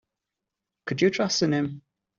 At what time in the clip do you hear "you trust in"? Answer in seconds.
1.03-1.53